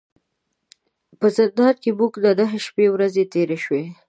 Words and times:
په 1.19 1.27
زندان 1.37 1.73
کې 1.81 1.89
زموږ 1.93 2.13
نه 2.23 2.31
نهه 2.39 2.57
شپې 2.65 2.85
ورځې 2.93 3.23
تیرې 3.33 3.57
شوې. 3.65 3.83